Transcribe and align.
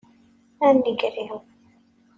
A 0.65 0.67
nnger-iw! 0.75 1.35